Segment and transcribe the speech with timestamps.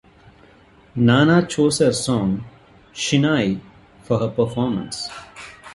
[0.95, 2.45] Nana chose her song
[2.91, 3.61] "Shin'ai"
[4.01, 5.07] for her performance.